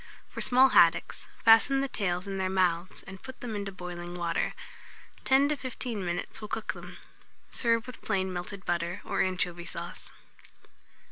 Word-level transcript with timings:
For 0.31 0.41
small 0.41 0.69
haddocks, 0.69 1.27
fasten 1.45 1.81
the 1.81 1.87
tails 1.87 2.25
in 2.25 2.39
their 2.39 2.49
mouths, 2.49 3.03
and 3.03 3.21
put 3.21 3.39
them 3.41 3.55
into 3.55 3.71
boiling 3.71 4.15
water. 4.15 4.55
10 5.25 5.49
to 5.49 5.55
15 5.55 6.03
minutes 6.03 6.41
will 6.41 6.47
cook 6.47 6.73
them. 6.73 6.97
Serve 7.51 7.85
with 7.85 8.01
plain 8.01 8.33
melted 8.33 8.65
butter, 8.65 9.01
or 9.05 9.21
anchovy 9.21 9.63
sauce. 9.65 10.09